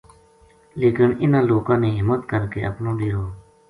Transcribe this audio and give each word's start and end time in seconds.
لیکن 0.81 1.09
اِنہاں 1.21 1.43
لوکاں 1.51 1.77
نے 1.83 1.89
ہمت 1.99 2.21
کر 2.29 2.41
کہ 2.53 2.59
اپنو 2.69 2.91
ڈیرو 2.97 3.25